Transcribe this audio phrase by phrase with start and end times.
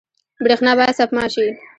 [0.43, 1.47] برښنا باید سپما شي